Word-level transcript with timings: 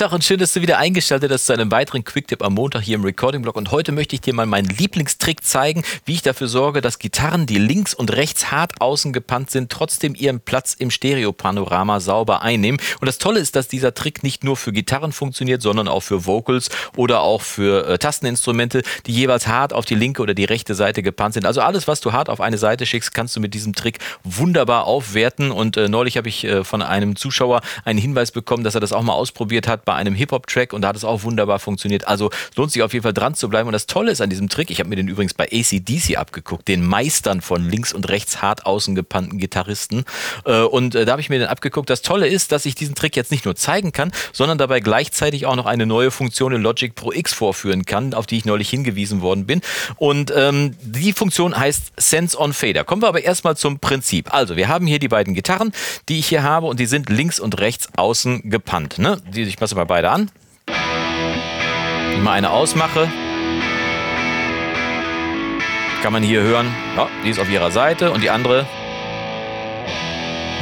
Tag 0.00 0.12
und 0.12 0.24
schön, 0.24 0.38
dass 0.38 0.54
du 0.54 0.62
wieder 0.62 0.78
eingeschaltet 0.78 1.30
hast 1.30 1.44
zu 1.44 1.52
einem 1.52 1.70
weiteren 1.70 2.04
Quicktip 2.04 2.42
am 2.42 2.54
Montag 2.54 2.80
hier 2.80 2.94
im 2.94 3.04
Recording-Blog. 3.04 3.54
Und 3.54 3.70
heute 3.70 3.92
möchte 3.92 4.14
ich 4.14 4.22
dir 4.22 4.32
mal 4.32 4.46
meinen 4.46 4.70
Lieblingstrick 4.70 5.44
zeigen, 5.44 5.84
wie 6.06 6.14
ich 6.14 6.22
dafür 6.22 6.48
sorge, 6.48 6.80
dass 6.80 6.98
Gitarren, 6.98 7.44
die 7.44 7.58
links 7.58 7.92
und 7.92 8.10
rechts 8.10 8.50
hart 8.50 8.80
außen 8.80 9.12
gepannt 9.12 9.50
sind, 9.50 9.70
trotzdem 9.70 10.14
ihren 10.14 10.40
Platz 10.40 10.72
im 10.72 10.90
Stereopanorama 10.90 12.00
sauber 12.00 12.40
einnehmen. 12.40 12.80
Und 13.00 13.08
das 13.08 13.18
Tolle 13.18 13.40
ist, 13.40 13.56
dass 13.56 13.68
dieser 13.68 13.92
Trick 13.92 14.22
nicht 14.22 14.42
nur 14.42 14.56
für 14.56 14.72
Gitarren 14.72 15.12
funktioniert, 15.12 15.60
sondern 15.60 15.86
auch 15.86 16.00
für 16.00 16.24
Vocals 16.24 16.70
oder 16.96 17.20
auch 17.20 17.42
für 17.42 17.86
äh, 17.86 17.98
Tasteninstrumente, 17.98 18.80
die 19.04 19.12
jeweils 19.12 19.48
hart 19.48 19.74
auf 19.74 19.84
die 19.84 19.96
linke 19.96 20.22
oder 20.22 20.32
die 20.32 20.46
rechte 20.46 20.74
Seite 20.74 21.02
gepannt 21.02 21.34
sind. 21.34 21.44
Also 21.44 21.60
alles, 21.60 21.88
was 21.88 22.00
du 22.00 22.12
hart 22.12 22.30
auf 22.30 22.40
eine 22.40 22.56
Seite 22.56 22.86
schickst, 22.86 23.12
kannst 23.12 23.36
du 23.36 23.40
mit 23.40 23.52
diesem 23.52 23.74
Trick 23.74 23.98
wunderbar 24.24 24.86
aufwerten. 24.86 25.50
Und 25.50 25.76
äh, 25.76 25.90
neulich 25.90 26.16
habe 26.16 26.30
ich 26.30 26.44
äh, 26.44 26.64
von 26.64 26.80
einem 26.80 27.16
Zuschauer 27.16 27.60
einen 27.84 27.98
Hinweis 27.98 28.30
bekommen, 28.32 28.64
dass 28.64 28.74
er 28.74 28.80
das 28.80 28.94
auch 28.94 29.02
mal 29.02 29.12
ausprobiert 29.12 29.68
hat 29.68 29.84
bei 29.90 29.96
einem 29.96 30.14
Hip-Hop-Track 30.14 30.72
und 30.72 30.82
da 30.82 30.88
hat 30.88 30.96
es 30.96 31.02
auch 31.02 31.24
wunderbar 31.24 31.58
funktioniert. 31.58 32.06
Also 32.06 32.30
lohnt 32.54 32.70
sich 32.70 32.84
auf 32.84 32.92
jeden 32.92 33.02
Fall 33.02 33.12
dran 33.12 33.34
zu 33.34 33.48
bleiben. 33.48 33.66
Und 33.66 33.72
das 33.72 33.86
Tolle 33.86 34.12
ist 34.12 34.20
an 34.20 34.30
diesem 34.30 34.48
Trick, 34.48 34.70
ich 34.70 34.78
habe 34.78 34.88
mir 34.88 34.94
den 34.94 35.08
übrigens 35.08 35.34
bei 35.34 35.48
ACDC 35.50 36.16
abgeguckt, 36.16 36.68
den 36.68 36.86
Meistern 36.86 37.40
von 37.40 37.68
links 37.68 37.92
und 37.92 38.08
rechts 38.08 38.40
hart 38.40 38.66
außen 38.66 38.94
gepannten 38.94 39.38
Gitarristen. 39.38 40.04
Äh, 40.44 40.60
und 40.60 40.94
äh, 40.94 41.04
da 41.06 41.12
habe 41.12 41.20
ich 41.20 41.28
mir 41.28 41.40
den 41.40 41.48
abgeguckt. 41.48 41.90
Das 41.90 42.02
Tolle 42.02 42.28
ist, 42.28 42.52
dass 42.52 42.66
ich 42.66 42.76
diesen 42.76 42.94
Trick 42.94 43.16
jetzt 43.16 43.32
nicht 43.32 43.44
nur 43.44 43.56
zeigen 43.56 43.90
kann, 43.90 44.12
sondern 44.32 44.58
dabei 44.58 44.78
gleichzeitig 44.78 45.44
auch 45.44 45.56
noch 45.56 45.66
eine 45.66 45.86
neue 45.86 46.12
Funktion 46.12 46.52
in 46.52 46.62
Logic 46.62 46.94
Pro 46.94 47.10
X 47.10 47.34
vorführen 47.34 47.84
kann, 47.84 48.14
auf 48.14 48.28
die 48.28 48.36
ich 48.36 48.44
neulich 48.44 48.70
hingewiesen 48.70 49.22
worden 49.22 49.44
bin. 49.44 49.60
Und 49.96 50.32
ähm, 50.36 50.76
die 50.82 51.12
Funktion 51.12 51.58
heißt 51.58 51.94
Sense 51.96 52.38
on 52.38 52.52
Fader. 52.52 52.84
Kommen 52.84 53.02
wir 53.02 53.08
aber 53.08 53.24
erstmal 53.24 53.56
zum 53.56 53.80
Prinzip. 53.80 54.32
Also, 54.32 54.54
wir 54.54 54.68
haben 54.68 54.86
hier 54.86 55.00
die 55.00 55.08
beiden 55.08 55.34
Gitarren, 55.34 55.72
die 56.08 56.20
ich 56.20 56.28
hier 56.28 56.44
habe 56.44 56.68
und 56.68 56.78
die 56.78 56.86
sind 56.86 57.08
links 57.08 57.40
und 57.40 57.58
rechts 57.58 57.88
außen 57.96 58.48
gepannt. 58.50 59.00
Ne? 59.00 59.20
Die, 59.34 59.42
ich 59.42 59.58
mache 59.58 59.79
mal 59.80 59.86
beide 59.86 60.10
an. 60.10 60.30
Mal 62.22 62.32
eine 62.32 62.50
ausmache, 62.50 63.08
kann 66.02 66.12
man 66.12 66.22
hier 66.22 66.42
hören, 66.42 66.66
ja, 66.96 67.08
die 67.24 67.30
ist 67.30 67.38
auf 67.38 67.50
ihrer 67.50 67.70
Seite 67.70 68.10
und 68.10 68.22
die 68.22 68.30
andere 68.30 68.66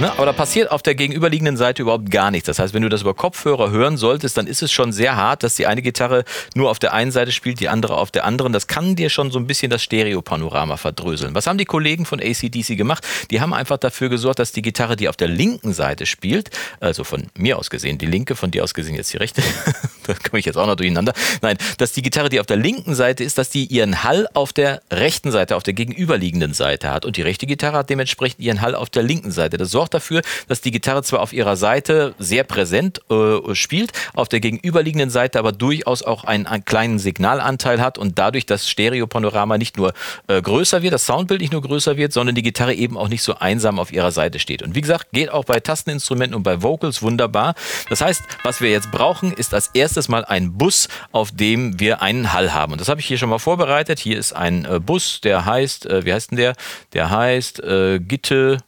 Ne? 0.00 0.12
Aber 0.12 0.26
da 0.26 0.32
passiert 0.32 0.70
auf 0.70 0.82
der 0.82 0.94
gegenüberliegenden 0.94 1.56
Seite 1.56 1.82
überhaupt 1.82 2.10
gar 2.10 2.30
nichts. 2.30 2.46
Das 2.46 2.58
heißt, 2.60 2.72
wenn 2.72 2.82
du 2.82 2.88
das 2.88 3.02
über 3.02 3.14
Kopfhörer 3.14 3.70
hören 3.70 3.96
solltest, 3.96 4.36
dann 4.36 4.46
ist 4.46 4.62
es 4.62 4.70
schon 4.70 4.92
sehr 4.92 5.16
hart, 5.16 5.42
dass 5.42 5.56
die 5.56 5.66
eine 5.66 5.82
Gitarre 5.82 6.24
nur 6.54 6.70
auf 6.70 6.78
der 6.78 6.92
einen 6.92 7.10
Seite 7.10 7.32
spielt, 7.32 7.58
die 7.58 7.68
andere 7.68 7.96
auf 7.96 8.12
der 8.12 8.24
anderen. 8.24 8.52
Das 8.52 8.68
kann 8.68 8.94
dir 8.94 9.10
schon 9.10 9.32
so 9.32 9.38
ein 9.38 9.46
bisschen 9.46 9.70
das 9.70 9.82
Stereopanorama 9.82 10.76
verdröseln. 10.76 11.34
Was 11.34 11.48
haben 11.48 11.58
die 11.58 11.64
Kollegen 11.64 12.06
von 12.06 12.20
ACDC 12.20 12.76
gemacht? 12.76 13.04
Die 13.30 13.40
haben 13.40 13.52
einfach 13.52 13.78
dafür 13.78 14.08
gesorgt, 14.08 14.38
dass 14.38 14.52
die 14.52 14.62
Gitarre, 14.62 14.94
die 14.94 15.08
auf 15.08 15.16
der 15.16 15.28
linken 15.28 15.72
Seite 15.72 16.06
spielt, 16.06 16.50
also 16.78 17.02
von 17.02 17.26
mir 17.36 17.58
aus 17.58 17.68
gesehen, 17.68 17.98
die 17.98 18.06
linke, 18.06 18.36
von 18.36 18.52
dir 18.52 18.62
aus 18.62 18.74
gesehen 18.74 18.94
jetzt 18.94 19.12
die 19.12 19.16
rechte, 19.16 19.42
da 20.06 20.14
komme 20.14 20.38
ich 20.38 20.46
jetzt 20.46 20.56
auch 20.56 20.66
noch 20.66 20.76
durcheinander. 20.76 21.12
Nein, 21.42 21.58
dass 21.78 21.92
die 21.92 22.02
Gitarre, 22.02 22.28
die 22.28 22.38
auf 22.38 22.46
der 22.46 22.56
linken 22.56 22.94
Seite 22.94 23.24
ist, 23.24 23.36
dass 23.36 23.50
die 23.50 23.64
ihren 23.64 24.04
Hall 24.04 24.28
auf 24.34 24.52
der 24.52 24.80
rechten 24.92 25.32
Seite, 25.32 25.56
auf 25.56 25.64
der 25.64 25.74
gegenüberliegenden 25.74 26.54
Seite 26.54 26.90
hat. 26.90 27.04
Und 27.04 27.16
die 27.16 27.22
rechte 27.22 27.46
Gitarre 27.46 27.78
hat 27.78 27.90
dementsprechend 27.90 28.40
ihren 28.40 28.60
Hall 28.60 28.74
auf 28.74 28.90
der 28.90 29.02
linken 29.02 29.32
Seite. 29.32 29.56
Das 29.56 29.70
sorgt 29.70 29.87
sorgt 29.88 29.94
dafür, 29.94 30.22
dass 30.46 30.60
die 30.60 30.70
Gitarre 30.70 31.02
zwar 31.02 31.20
auf 31.20 31.32
ihrer 31.32 31.56
Seite 31.56 32.14
sehr 32.18 32.44
präsent 32.44 33.00
äh, 33.10 33.54
spielt, 33.54 33.92
auf 34.14 34.28
der 34.28 34.40
gegenüberliegenden 34.40 35.10
Seite 35.10 35.38
aber 35.38 35.52
durchaus 35.52 36.02
auch 36.02 36.24
einen, 36.24 36.46
einen 36.46 36.64
kleinen 36.64 36.98
Signalanteil 36.98 37.80
hat 37.80 37.98
und 37.98 38.18
dadurch 38.18 38.46
das 38.46 38.68
Stereopanorama 38.68 39.58
nicht 39.58 39.76
nur 39.76 39.92
äh, 40.26 40.40
größer 40.40 40.82
wird, 40.82 40.92
das 40.92 41.06
Soundbild 41.06 41.40
nicht 41.40 41.52
nur 41.52 41.62
größer 41.62 41.96
wird, 41.96 42.12
sondern 42.12 42.34
die 42.34 42.42
Gitarre 42.42 42.74
eben 42.74 42.96
auch 42.96 43.08
nicht 43.08 43.22
so 43.22 43.36
einsam 43.36 43.78
auf 43.78 43.92
ihrer 43.92 44.12
Seite 44.12 44.38
steht. 44.38 44.62
Und 44.62 44.74
wie 44.74 44.80
gesagt, 44.80 45.08
geht 45.12 45.30
auch 45.30 45.44
bei 45.44 45.60
Tasteninstrumenten 45.60 46.34
und 46.34 46.42
bei 46.42 46.62
Vocals 46.62 47.02
wunderbar. 47.02 47.54
Das 47.88 48.00
heißt, 48.00 48.22
was 48.42 48.60
wir 48.60 48.70
jetzt 48.70 48.90
brauchen, 48.90 49.32
ist 49.32 49.54
als 49.54 49.68
erstes 49.74 50.08
mal 50.08 50.24
ein 50.24 50.52
Bus, 50.52 50.88
auf 51.12 51.30
dem 51.32 51.80
wir 51.80 52.02
einen 52.02 52.32
Hall 52.32 52.52
haben. 52.52 52.72
Und 52.72 52.80
das 52.80 52.88
habe 52.88 53.00
ich 53.00 53.06
hier 53.06 53.18
schon 53.18 53.30
mal 53.30 53.38
vorbereitet. 53.38 53.98
Hier 53.98 54.18
ist 54.18 54.34
ein 54.34 54.64
äh, 54.64 54.80
Bus, 54.80 55.20
der 55.20 55.44
heißt, 55.44 55.86
äh, 55.86 56.04
wie 56.04 56.12
heißt 56.12 56.30
denn 56.30 56.38
der? 56.38 56.54
Der 56.92 57.10
heißt 57.10 57.60
äh, 57.60 57.98
Gitte 58.00 58.58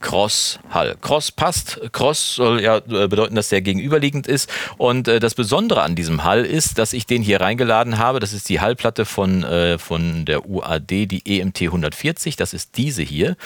Cross-Hall. 0.00 0.96
Cross 1.00 1.32
passt. 1.32 1.80
Cross 1.92 2.34
soll 2.36 2.60
ja 2.60 2.78
äh, 2.78 3.08
bedeuten, 3.08 3.34
dass 3.34 3.48
der 3.48 3.62
gegenüberliegend 3.62 4.26
ist. 4.26 4.50
Und 4.78 5.08
äh, 5.08 5.20
das 5.20 5.34
Besondere 5.34 5.82
an 5.82 5.94
diesem 5.94 6.24
Hall 6.24 6.44
ist, 6.44 6.78
dass 6.78 6.92
ich 6.92 7.06
den 7.06 7.22
hier 7.22 7.40
reingeladen 7.40 7.98
habe. 7.98 8.20
Das 8.20 8.32
ist 8.32 8.48
die 8.48 8.60
Hallplatte 8.60 9.04
von, 9.04 9.44
äh, 9.44 9.78
von 9.78 10.24
der 10.24 10.48
UAD, 10.48 10.90
die 10.90 11.22
EMT 11.24 11.62
140. 11.62 12.36
Das 12.36 12.54
ist 12.54 12.76
diese 12.76 13.02
hier. 13.02 13.36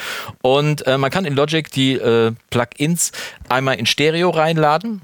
Und 0.43 0.87
äh, 0.87 0.99
man 0.99 1.11
kann 1.11 1.25
in 1.25 1.35
Logic 1.35 1.71
die 1.71 1.95
äh, 1.95 2.33
Plugins 2.51 3.13
einmal 3.49 3.77
in 3.77 3.87
Stereo 3.87 4.31
reinladen 4.31 5.03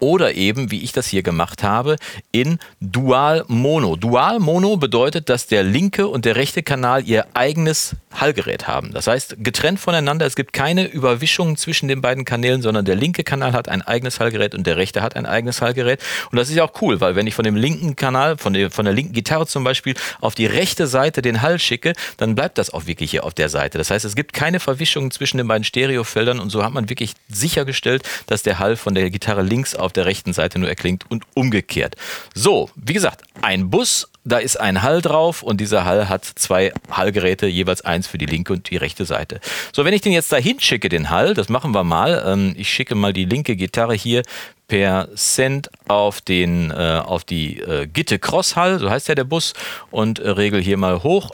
oder 0.00 0.34
eben, 0.34 0.70
wie 0.70 0.82
ich 0.82 0.92
das 0.92 1.08
hier 1.08 1.22
gemacht 1.22 1.62
habe, 1.62 1.96
in 2.32 2.58
Dual 2.80 3.44
Mono. 3.48 3.96
Dual 3.96 4.38
Mono 4.38 4.76
bedeutet, 4.76 5.28
dass 5.28 5.46
der 5.46 5.62
linke 5.62 6.06
und 6.08 6.24
der 6.24 6.36
rechte 6.36 6.62
Kanal 6.62 7.06
ihr 7.06 7.26
eigenes 7.34 7.96
Hallgerät 8.12 8.66
haben. 8.66 8.92
Das 8.92 9.06
heißt, 9.06 9.36
getrennt 9.38 9.80
voneinander, 9.80 10.26
es 10.26 10.36
gibt 10.36 10.52
keine 10.52 10.86
Überwischungen 10.86 11.56
zwischen 11.56 11.88
den 11.88 12.00
beiden 12.00 12.24
Kanälen, 12.24 12.62
sondern 12.62 12.84
der 12.84 12.96
linke 12.96 13.22
Kanal 13.22 13.52
hat 13.52 13.68
ein 13.68 13.82
eigenes 13.82 14.18
Hallgerät 14.20 14.54
und 14.54 14.66
der 14.66 14.76
rechte 14.76 15.02
hat 15.02 15.16
ein 15.16 15.26
eigenes 15.26 15.60
Hallgerät. 15.60 16.00
Und 16.30 16.36
das 16.36 16.48
ist 16.48 16.56
ja 16.56 16.64
auch 16.64 16.80
cool, 16.80 17.00
weil 17.00 17.16
wenn 17.16 17.26
ich 17.26 17.34
von 17.34 17.44
dem 17.44 17.56
linken 17.56 17.96
Kanal, 17.96 18.38
von 18.38 18.52
der, 18.52 18.70
von 18.70 18.84
der 18.84 18.94
linken 18.94 19.12
Gitarre 19.12 19.46
zum 19.46 19.64
Beispiel, 19.64 19.94
auf 20.20 20.34
die 20.34 20.46
rechte 20.46 20.86
Seite 20.86 21.22
den 21.22 21.42
Hall 21.42 21.58
schicke, 21.58 21.92
dann 22.16 22.34
bleibt 22.34 22.58
das 22.58 22.72
auch 22.72 22.86
wirklich 22.86 23.10
hier 23.10 23.24
auf 23.24 23.34
der 23.34 23.48
Seite. 23.48 23.78
Das 23.78 23.90
heißt, 23.90 24.04
es 24.04 24.16
gibt 24.16 24.32
keine 24.32 24.60
Verwischungen 24.60 25.10
zwischen 25.10 25.38
den 25.38 25.48
beiden 25.48 25.64
Stereofeldern 25.64 26.40
und 26.40 26.50
so 26.50 26.64
hat 26.64 26.72
man 26.72 26.88
wirklich 26.88 27.12
sichergestellt, 27.28 28.02
dass 28.26 28.42
der 28.42 28.58
Hall 28.58 28.76
von 28.76 28.94
der 28.94 29.10
Gitarre 29.10 29.42
links 29.42 29.74
auf 29.74 29.87
der 29.92 30.06
rechten 30.06 30.32
Seite 30.32 30.58
nur 30.58 30.68
erklingt 30.68 31.04
und 31.10 31.24
umgekehrt. 31.34 31.96
So, 32.34 32.70
wie 32.76 32.92
gesagt, 32.92 33.22
ein 33.42 33.70
Bus 33.70 34.08
da 34.28 34.38
ist 34.38 34.60
ein 34.60 34.82
Hall 34.82 35.00
drauf 35.00 35.42
und 35.42 35.60
dieser 35.60 35.84
Hall 35.84 36.08
hat 36.08 36.24
zwei 36.24 36.72
Hallgeräte, 36.90 37.46
jeweils 37.46 37.80
eins 37.80 38.06
für 38.06 38.18
die 38.18 38.26
linke 38.26 38.52
und 38.52 38.68
die 38.70 38.76
rechte 38.76 39.04
Seite. 39.04 39.40
So, 39.72 39.84
wenn 39.84 39.94
ich 39.94 40.02
den 40.02 40.12
jetzt 40.12 40.30
dahin 40.30 40.60
schicke, 40.60 40.88
den 40.88 41.10
Hall, 41.10 41.34
das 41.34 41.48
machen 41.48 41.74
wir 41.74 41.84
mal. 41.84 42.22
Ähm, 42.26 42.54
ich 42.56 42.70
schicke 42.70 42.94
mal 42.94 43.12
die 43.12 43.24
linke 43.24 43.56
Gitarre 43.56 43.94
hier 43.94 44.22
per 44.68 45.08
Send 45.14 45.70
auf, 45.88 46.20
den, 46.20 46.70
äh, 46.70 47.00
auf 47.02 47.24
die 47.24 47.60
äh, 47.60 47.86
Gitte 47.86 48.18
Cross 48.18 48.54
Hall, 48.54 48.78
so 48.78 48.90
heißt 48.90 49.08
ja 49.08 49.14
der 49.14 49.24
Bus, 49.24 49.54
und 49.90 50.18
äh, 50.18 50.28
regel 50.28 50.60
hier 50.62 50.76
mal 50.76 51.02
hoch. 51.02 51.30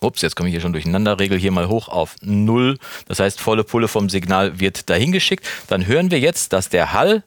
Ups, 0.00 0.20
jetzt 0.20 0.36
komme 0.36 0.50
ich 0.50 0.52
hier 0.52 0.60
schon 0.60 0.74
durcheinander, 0.74 1.18
regel 1.18 1.38
hier 1.38 1.52
mal 1.52 1.68
hoch 1.68 1.88
auf 1.88 2.16
0. 2.20 2.78
Das 3.08 3.20
heißt, 3.20 3.40
volle 3.40 3.64
Pulle 3.64 3.88
vom 3.88 4.10
Signal 4.10 4.60
wird 4.60 4.90
dahin 4.90 5.12
geschickt. 5.12 5.46
Dann 5.68 5.86
hören 5.86 6.10
wir 6.10 6.20
jetzt, 6.20 6.52
dass 6.52 6.68
der 6.68 6.92
Hall 6.92 7.22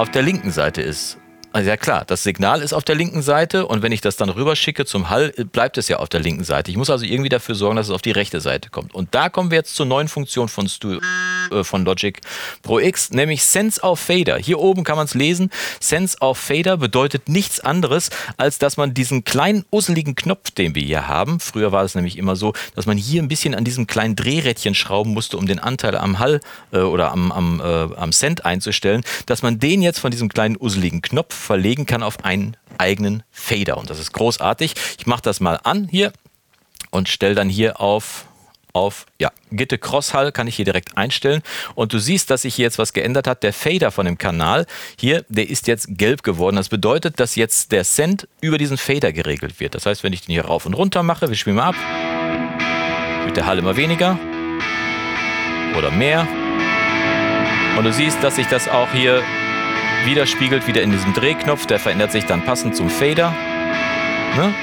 auf 0.00 0.10
der 0.10 0.22
linken 0.22 0.50
Seite 0.50 0.80
ist. 0.80 1.18
Also 1.52 1.68
ja 1.68 1.76
klar, 1.76 2.04
das 2.06 2.22
Signal 2.22 2.62
ist 2.62 2.72
auf 2.72 2.84
der 2.84 2.94
linken 2.94 3.22
Seite 3.22 3.66
und 3.66 3.82
wenn 3.82 3.90
ich 3.90 4.00
das 4.00 4.14
dann 4.14 4.28
rüberschicke 4.28 4.84
zum 4.86 5.10
Hall, 5.10 5.32
bleibt 5.50 5.78
es 5.78 5.88
ja 5.88 5.96
auf 5.96 6.08
der 6.08 6.20
linken 6.20 6.44
Seite. 6.44 6.70
Ich 6.70 6.76
muss 6.76 6.90
also 6.90 7.04
irgendwie 7.04 7.28
dafür 7.28 7.56
sorgen, 7.56 7.74
dass 7.74 7.88
es 7.88 7.92
auf 7.92 8.02
die 8.02 8.12
rechte 8.12 8.40
Seite 8.40 8.70
kommt. 8.70 8.94
Und 8.94 9.16
da 9.16 9.28
kommen 9.28 9.50
wir 9.50 9.58
jetzt 9.58 9.74
zur 9.74 9.84
neuen 9.84 10.06
Funktion 10.06 10.48
von, 10.48 10.68
Stu 10.68 11.00
äh, 11.50 11.64
von 11.64 11.84
Logic 11.84 12.20
Pro 12.62 12.78
X, 12.78 13.10
nämlich 13.10 13.42
Sense 13.42 13.80
of 13.80 13.98
Fader. 13.98 14.38
Hier 14.38 14.60
oben 14.60 14.84
kann 14.84 14.94
man 14.94 15.06
es 15.06 15.14
lesen. 15.14 15.50
Sense 15.80 16.16
of 16.20 16.38
Fader 16.38 16.76
bedeutet 16.76 17.28
nichts 17.28 17.58
anderes, 17.58 18.10
als 18.36 18.60
dass 18.60 18.76
man 18.76 18.94
diesen 18.94 19.24
kleinen 19.24 19.64
usseligen 19.72 20.14
Knopf, 20.14 20.52
den 20.52 20.76
wir 20.76 20.82
hier 20.82 21.08
haben, 21.08 21.40
früher 21.40 21.72
war 21.72 21.82
es 21.82 21.96
nämlich 21.96 22.16
immer 22.16 22.36
so, 22.36 22.52
dass 22.76 22.86
man 22.86 22.96
hier 22.96 23.20
ein 23.20 23.28
bisschen 23.28 23.56
an 23.56 23.64
diesem 23.64 23.88
kleinen 23.88 24.14
Drehrädchen 24.14 24.76
schrauben 24.76 25.12
musste, 25.12 25.36
um 25.36 25.46
den 25.46 25.58
Anteil 25.58 25.96
am 25.96 26.20
Hall 26.20 26.40
äh, 26.70 26.78
oder 26.78 27.10
am, 27.10 27.32
am, 27.32 27.60
äh, 27.60 27.96
am 27.96 28.12
Cent 28.12 28.44
einzustellen, 28.44 29.02
dass 29.26 29.42
man 29.42 29.58
den 29.58 29.82
jetzt 29.82 29.98
von 29.98 30.12
diesem 30.12 30.28
kleinen 30.28 30.56
usseligen 30.56 31.02
Knopf 31.02 31.39
verlegen 31.40 31.86
kann 31.86 32.02
auf 32.02 32.24
einen 32.24 32.56
eigenen 32.78 33.22
Fader. 33.30 33.76
Und 33.78 33.90
das 33.90 33.98
ist 33.98 34.12
großartig. 34.12 34.74
Ich 34.98 35.06
mache 35.06 35.22
das 35.22 35.40
mal 35.40 35.58
an 35.64 35.88
hier 35.90 36.12
und 36.90 37.08
stelle 37.08 37.34
dann 37.34 37.48
hier 37.48 37.80
auf 37.80 38.26
auf 38.72 39.06
ja, 39.18 39.30
Gitte 39.50 39.78
Crosshall 39.78 40.32
kann 40.32 40.46
ich 40.46 40.56
hier 40.56 40.64
direkt 40.64 40.96
einstellen 40.96 41.42
und 41.74 41.92
du 41.92 41.98
siehst, 41.98 42.30
dass 42.30 42.42
sich 42.42 42.54
hier 42.54 42.64
jetzt 42.64 42.78
was 42.78 42.92
geändert 42.92 43.26
hat. 43.26 43.42
Der 43.42 43.52
Fader 43.52 43.90
von 43.90 44.06
dem 44.06 44.18
Kanal 44.18 44.66
hier, 44.98 45.24
der 45.28 45.50
ist 45.50 45.66
jetzt 45.66 45.88
gelb 45.98 46.22
geworden. 46.22 46.56
Das 46.56 46.68
bedeutet, 46.68 47.18
dass 47.18 47.34
jetzt 47.34 47.72
der 47.72 47.84
Cent 47.84 48.28
über 48.40 48.58
diesen 48.58 48.78
Fader 48.78 49.12
geregelt 49.12 49.60
wird. 49.60 49.74
Das 49.74 49.86
heißt, 49.86 50.04
wenn 50.04 50.12
ich 50.12 50.22
den 50.22 50.32
hier 50.32 50.44
rauf 50.44 50.66
und 50.66 50.74
runter 50.74 51.02
mache, 51.02 51.28
wir 51.28 51.36
spielen 51.36 51.56
mal 51.56 51.70
ab, 51.70 53.24
wird 53.24 53.36
der 53.36 53.46
Hall 53.46 53.58
immer 53.58 53.76
weniger 53.76 54.18
oder 55.76 55.90
mehr. 55.90 56.26
Und 57.76 57.84
du 57.84 57.92
siehst, 57.92 58.22
dass 58.22 58.36
sich 58.36 58.46
das 58.46 58.68
auch 58.68 58.92
hier 58.92 59.22
widerspiegelt 60.04 60.66
wieder 60.66 60.82
in 60.82 60.90
diesem 60.90 61.12
Drehknopf. 61.12 61.66
Der 61.66 61.78
verändert 61.78 62.12
sich 62.12 62.24
dann 62.24 62.44
passend 62.44 62.76
zum 62.76 62.88
Fader. 62.88 63.30
Ne? 64.36 64.54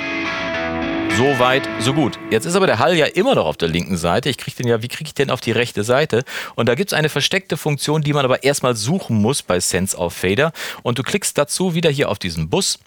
So 1.18 1.40
weit, 1.40 1.68
so 1.80 1.94
gut. 1.94 2.20
Jetzt 2.30 2.46
ist 2.46 2.56
aber 2.56 2.68
der 2.68 2.80
Hall 2.80 2.96
ja 2.96 3.08
immer 3.08 3.34
noch 3.34 3.46
auf 3.46 3.58
der 3.58 3.70
linken 3.70 3.98
Seite. 3.98 4.30
Ich 4.30 4.38
kriege 4.38 4.56
den 4.56 4.68
ja, 4.68 4.84
wie 4.84 4.88
kriege 4.88 5.08
ich 5.08 5.14
den 5.16 5.32
auf 5.32 5.42
die 5.42 5.52
rechte 5.52 5.84
Seite? 5.84 6.24
Und 6.56 6.70
da 6.70 6.76
gibt 6.76 6.92
es 6.92 6.98
eine 6.98 7.10
versteckte 7.10 7.58
Funktion, 7.58 8.04
die 8.04 8.14
man 8.14 8.24
aber 8.24 8.44
erstmal 8.44 8.76
suchen 8.76 9.18
muss 9.18 9.42
bei 9.42 9.60
Sense 9.60 9.98
of 9.98 10.14
Fader. 10.14 10.52
Und 10.84 11.00
du 11.00 11.04
klickst 11.04 11.38
dazu 11.38 11.74
wieder 11.74 11.90
hier 11.90 12.10
auf 12.10 12.20
diesen 12.20 12.50
Bus 12.50 12.78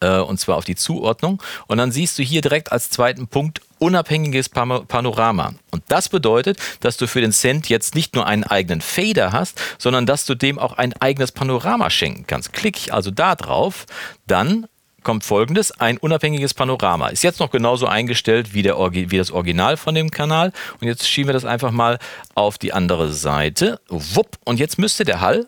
und 0.00 0.38
zwar 0.38 0.56
auf 0.56 0.64
die 0.64 0.76
Zuordnung. 0.76 1.42
Und 1.66 1.78
dann 1.78 1.90
siehst 1.90 2.18
du 2.18 2.22
hier 2.22 2.42
direkt 2.42 2.72
als 2.72 2.90
zweiten 2.90 3.26
Punkt 3.26 3.62
unabhängiges 3.78 4.48
Panorama. 4.48 5.54
Und 5.70 5.82
das 5.88 6.08
bedeutet, 6.08 6.58
dass 6.80 6.96
du 6.96 7.06
für 7.06 7.20
den 7.20 7.32
Cent 7.32 7.68
jetzt 7.68 7.94
nicht 7.94 8.14
nur 8.14 8.26
einen 8.26 8.44
eigenen 8.44 8.80
Fader 8.80 9.32
hast, 9.32 9.60
sondern 9.78 10.06
dass 10.06 10.26
du 10.26 10.34
dem 10.34 10.58
auch 10.58 10.74
ein 10.74 10.92
eigenes 10.94 11.32
Panorama 11.32 11.90
schenken 11.90 12.26
kannst. 12.26 12.52
Klick 12.52 12.78
ich 12.78 12.92
also 12.92 13.10
da 13.10 13.34
drauf, 13.34 13.86
dann 14.26 14.66
kommt 15.02 15.22
folgendes, 15.22 15.70
ein 15.70 15.98
unabhängiges 15.98 16.54
Panorama. 16.54 17.08
Ist 17.08 17.22
jetzt 17.22 17.38
noch 17.38 17.50
genauso 17.50 17.86
eingestellt 17.86 18.54
wie, 18.54 18.62
der, 18.62 18.76
wie 18.78 19.18
das 19.18 19.30
Original 19.30 19.76
von 19.76 19.94
dem 19.94 20.10
Kanal. 20.10 20.52
Und 20.80 20.88
jetzt 20.88 21.06
schieben 21.06 21.28
wir 21.28 21.34
das 21.34 21.44
einfach 21.44 21.70
mal 21.70 21.98
auf 22.34 22.58
die 22.58 22.72
andere 22.72 23.12
Seite. 23.12 23.80
Wupp. 23.88 24.38
Und 24.44 24.58
jetzt 24.58 24.78
müsste 24.78 25.04
der 25.04 25.20
Hall 25.20 25.46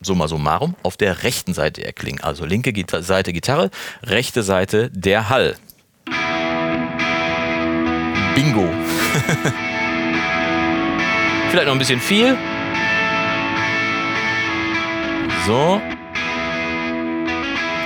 summa 0.00 0.28
summarum, 0.28 0.74
auf 0.82 0.96
der 0.96 1.22
rechten 1.22 1.54
Seite 1.54 1.84
erklingen. 1.84 2.22
Also 2.22 2.44
linke 2.44 2.72
Gita 2.72 3.02
Seite 3.02 3.32
Gitarre, 3.32 3.70
rechte 4.02 4.42
Seite 4.42 4.90
der 4.90 5.28
Hall. 5.28 5.56
Bingo. 8.34 8.68
Vielleicht 11.50 11.66
noch 11.66 11.74
ein 11.74 11.78
bisschen 11.78 12.00
viel. 12.00 12.38
So. 15.46 15.80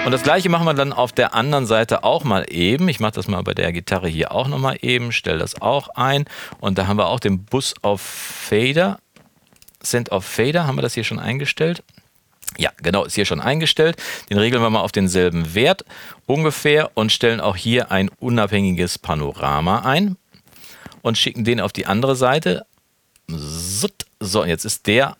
Und 0.05 0.12
das 0.12 0.22
gleiche 0.22 0.50
machen 0.50 0.67
wir 0.67 0.75
dann 0.75 0.93
auf 0.93 1.12
der 1.12 1.32
anderen 1.34 1.64
Seite 1.64 2.05
auch 2.05 2.25
mal 2.25 2.44
eben. 2.50 2.88
Ich 2.88 3.00
mache 3.00 3.12
das 3.12 3.26
mal 3.26 3.43
bei 3.43 3.55
der 3.55 3.72
Gitarre 3.72 4.06
hier 4.06 4.32
auch 4.32 4.49
nochmal 4.49 4.76
eben, 4.82 5.12
stelle 5.12 5.38
das 5.38 5.62
auch 5.62 5.88
ein. 5.88 6.26
Und 6.60 6.76
da 6.76 6.87
haben 6.87 6.99
wir 6.99 7.06
auch 7.06 7.20
den 7.20 7.44
Bus 7.44 7.75
auf 7.81 8.02
Fader. 8.02 8.99
Send 9.81 10.12
auf 10.12 10.26
Fader, 10.26 10.67
haben 10.67 10.76
wir 10.76 10.82
das 10.82 10.93
hier 10.93 11.05
schon 11.05 11.19
eingestellt? 11.19 11.82
Ja, 12.56 12.71
genau, 12.83 13.05
ist 13.05 13.15
hier 13.15 13.25
schon 13.25 13.41
eingestellt. 13.41 13.97
Den 14.31 14.39
regeln 14.39 14.62
wir 14.62 14.71
mal 14.71 14.81
auf 14.81 14.93
denselben 14.93 15.55
Wert 15.55 15.85
ungefähr 16.27 16.91
und 16.95 17.12
stellen 17.12 17.41
auch 17.41 17.56
hier 17.56 17.91
ein 17.91 18.11
unabhängiges 18.21 18.99
Panorama 18.99 19.81
ein 19.81 20.17
und 21.03 21.19
schicken 21.19 21.45
den 21.45 21.61
auf 21.61 21.73
die 21.73 21.87
andere 21.87 22.17
Seite. 22.17 22.67
So, 23.27 24.45
jetzt 24.45 24.65
ist 24.65 24.87
der 24.87 25.17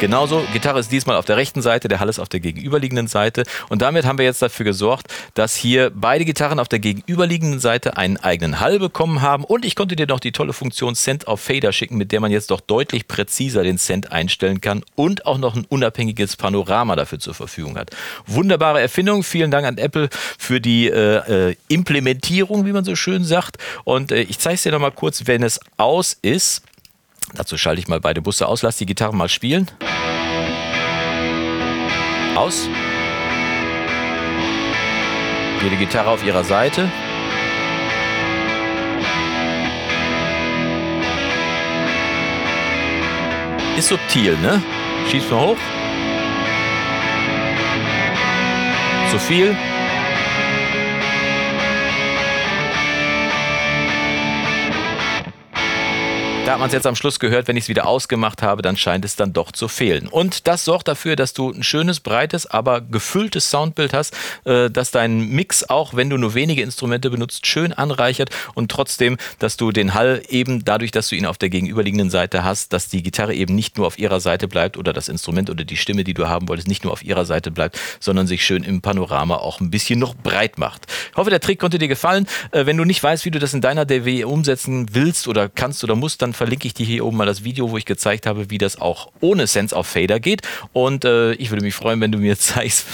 Genauso, 0.00 0.44
Gitarre 0.52 0.80
ist 0.80 0.90
diesmal 0.90 1.16
auf 1.16 1.24
der 1.24 1.36
rechten 1.36 1.62
Seite, 1.62 1.88
der 1.88 2.00
Hall 2.00 2.08
ist 2.08 2.18
auf 2.18 2.28
der 2.28 2.40
gegenüberliegenden 2.40 3.06
Seite. 3.06 3.44
Und 3.68 3.80
damit 3.80 4.04
haben 4.04 4.18
wir 4.18 4.24
jetzt 4.24 4.42
dafür 4.42 4.64
gesorgt, 4.64 5.06
dass 5.34 5.54
hier 5.54 5.90
beide 5.94 6.24
Gitarren 6.24 6.58
auf 6.58 6.68
der 6.68 6.80
gegenüberliegenden 6.80 7.60
Seite 7.60 7.96
einen 7.96 8.16
eigenen 8.16 8.60
Hall 8.60 8.78
bekommen 8.80 9.22
haben. 9.22 9.44
Und 9.44 9.64
ich 9.64 9.76
konnte 9.76 9.96
dir 9.96 10.06
noch 10.06 10.20
die 10.20 10.32
tolle 10.32 10.52
Funktion 10.52 10.94
Cent 10.94 11.28
auf 11.28 11.40
Fader 11.40 11.72
schicken, 11.72 11.96
mit 11.96 12.12
der 12.12 12.20
man 12.20 12.32
jetzt 12.32 12.50
doch 12.50 12.60
deutlich 12.60 13.08
präziser 13.08 13.62
den 13.62 13.78
Cent 13.78 14.10
einstellen 14.12 14.60
kann 14.60 14.84
und 14.96 15.26
auch 15.26 15.38
noch 15.38 15.54
ein 15.54 15.64
unabhängiges 15.68 16.36
Panorama 16.36 16.96
dafür 16.96 17.20
zur 17.20 17.34
Verfügung 17.34 17.78
hat. 17.78 17.90
Wunderbare 18.26 18.80
Erfindung. 18.80 19.22
Vielen 19.22 19.52
Dank 19.52 19.66
an 19.66 19.78
Apple 19.78 20.08
für 20.38 20.60
die 20.60 20.88
äh, 20.88 21.50
äh 21.50 21.56
Implementierung, 21.68 22.66
wie 22.66 22.72
man 22.72 22.84
so 22.84 22.96
schön 22.96 23.24
sagt. 23.24 23.58
Und 23.84 24.12
äh, 24.12 24.22
ich 24.22 24.38
zeige 24.38 24.56
es 24.56 24.62
dir 24.64 24.72
noch 24.72 24.80
mal 24.80 24.90
kurz, 24.90 25.26
wenn 25.26 25.42
es 25.42 25.60
aus 25.76 26.18
ist. 26.20 26.62
Dazu 27.34 27.58
schalte 27.58 27.80
ich 27.80 27.88
mal 27.88 28.00
beide 28.00 28.22
Busse 28.22 28.46
aus, 28.46 28.62
lass 28.62 28.76
die 28.76 28.86
Gitarren 28.86 29.16
mal 29.16 29.28
spielen. 29.28 29.68
Aus. 32.36 32.68
Jede 35.62 35.76
Gitarre 35.76 36.10
auf 36.10 36.24
ihrer 36.24 36.44
Seite. 36.44 36.88
Ist 43.76 43.88
subtil, 43.88 44.36
ne? 44.38 44.62
Schießt 45.10 45.30
mal 45.30 45.40
hoch. 45.40 45.56
Zu 49.10 49.18
viel. 49.18 49.56
Da 56.44 56.52
hat 56.52 56.58
man 56.58 56.66
es 56.66 56.74
jetzt 56.74 56.86
am 56.86 56.94
Schluss 56.94 57.20
gehört, 57.20 57.48
wenn 57.48 57.56
ich 57.56 57.64
es 57.64 57.68
wieder 57.70 57.86
ausgemacht 57.86 58.42
habe, 58.42 58.60
dann 58.60 58.76
scheint 58.76 59.06
es 59.06 59.16
dann 59.16 59.32
doch 59.32 59.50
zu 59.50 59.66
fehlen. 59.66 60.08
Und 60.08 60.46
das 60.46 60.66
sorgt 60.66 60.88
dafür, 60.88 61.16
dass 61.16 61.32
du 61.32 61.50
ein 61.50 61.62
schönes, 61.62 62.00
breites, 62.00 62.46
aber 62.46 62.82
gefülltes 62.82 63.48
Soundbild 63.48 63.94
hast, 63.94 64.14
äh, 64.44 64.68
dass 64.68 64.90
dein 64.90 65.20
Mix 65.30 65.64
auch, 65.70 65.94
wenn 65.94 66.10
du 66.10 66.18
nur 66.18 66.34
wenige 66.34 66.60
Instrumente 66.60 67.08
benutzt, 67.08 67.46
schön 67.46 67.72
anreichert 67.72 68.28
und 68.52 68.70
trotzdem, 68.70 69.16
dass 69.38 69.56
du 69.56 69.72
den 69.72 69.94
Hall 69.94 70.22
eben 70.28 70.66
dadurch, 70.66 70.90
dass 70.90 71.08
du 71.08 71.16
ihn 71.16 71.24
auf 71.24 71.38
der 71.38 71.48
gegenüberliegenden 71.48 72.10
Seite 72.10 72.44
hast, 72.44 72.74
dass 72.74 72.88
die 72.88 73.02
Gitarre 73.02 73.34
eben 73.34 73.54
nicht 73.54 73.78
nur 73.78 73.86
auf 73.86 73.98
ihrer 73.98 74.20
Seite 74.20 74.46
bleibt 74.46 74.76
oder 74.76 74.92
das 74.92 75.08
Instrument 75.08 75.48
oder 75.48 75.64
die 75.64 75.78
Stimme, 75.78 76.04
die 76.04 76.12
du 76.12 76.28
haben 76.28 76.46
wolltest, 76.50 76.68
nicht 76.68 76.84
nur 76.84 76.92
auf 76.92 77.02
ihrer 77.02 77.24
Seite 77.24 77.52
bleibt, 77.52 77.80
sondern 78.00 78.26
sich 78.26 78.44
schön 78.44 78.64
im 78.64 78.82
Panorama 78.82 79.36
auch 79.36 79.60
ein 79.60 79.70
bisschen 79.70 79.98
noch 79.98 80.14
breit 80.14 80.58
macht. 80.58 80.88
Ich 81.10 81.16
hoffe, 81.16 81.30
der 81.30 81.40
Trick 81.40 81.58
konnte 81.58 81.78
dir 81.78 81.88
gefallen. 81.88 82.26
Äh, 82.50 82.66
wenn 82.66 82.76
du 82.76 82.84
nicht 82.84 83.02
weißt, 83.02 83.24
wie 83.24 83.30
du 83.30 83.38
das 83.38 83.54
in 83.54 83.62
deiner 83.62 83.86
DW 83.86 84.24
umsetzen 84.24 84.88
willst 84.92 85.26
oder 85.26 85.48
kannst 85.48 85.82
oder 85.82 85.96
musst, 85.96 86.20
dann 86.20 86.33
verlinke 86.34 86.66
ich 86.66 86.74
dir 86.74 86.86
hier 86.86 87.04
oben 87.04 87.16
mal 87.16 87.26
das 87.26 87.44
Video, 87.44 87.70
wo 87.70 87.76
ich 87.76 87.84
gezeigt 87.84 88.26
habe, 88.26 88.50
wie 88.50 88.58
das 88.58 88.80
auch 88.80 89.10
ohne 89.20 89.46
Sense 89.46 89.74
of 89.74 89.86
Fader 89.86 90.20
geht. 90.20 90.42
Und 90.72 91.04
äh, 91.04 91.32
ich 91.34 91.50
würde 91.50 91.64
mich 91.64 91.74
freuen, 91.74 92.00
wenn 92.00 92.12
du 92.12 92.18
mir 92.18 92.38
zeigst, 92.38 92.86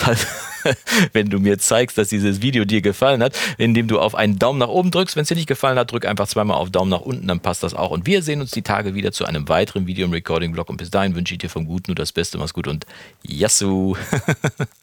wenn 1.13 1.31
du 1.31 1.39
mir 1.39 1.59
zeigst, 1.59 1.99
dass 1.99 2.09
dieses 2.09 2.43
Video 2.43 2.65
dir 2.65 2.83
gefallen 2.83 3.23
hat, 3.23 3.37
indem 3.59 3.89
du 3.89 3.99
auf 3.99 4.15
einen 4.15 4.39
Daumen 4.39 4.59
nach 4.59 4.69
oben 4.69 4.91
drückst. 4.91 5.17
Wenn 5.17 5.23
es 5.23 5.29
dir 5.29 5.35
nicht 5.35 5.49
gefallen 5.49 5.79
hat, 5.79 5.93
drück 5.93 6.05
einfach 6.07 6.29
zweimal 6.29 6.57
auf 6.57 6.71
Daumen 6.71 6.91
nach 6.91 7.01
unten, 7.01 7.27
dann 7.27 7.41
passt 7.41 7.63
das 7.63 7.75
auch. 7.75 7.91
Und 7.91 8.07
wir 8.07 8.23
sehen 8.23 8.41
uns 8.41 8.51
die 8.51 8.63
Tage 8.63 8.95
wieder 8.95 9.13
zu 9.13 9.25
einem 9.25 9.49
weiteren 9.49 9.87
Video 9.87 10.07
im 10.07 10.13
Recording-Blog. 10.13 10.69
Und 10.69 10.77
bis 10.77 10.91
dahin 10.91 11.15
wünsche 11.15 11.35
ich 11.35 11.39
dir 11.39 11.51
vom 11.51 11.67
Guten 11.67 11.91
nur 11.91 11.97
das 11.97 12.13
Beste. 12.13 12.39
Mach's 12.39 12.55
gut 12.55 12.69
und 12.69 12.87
Yassou! 13.23 13.97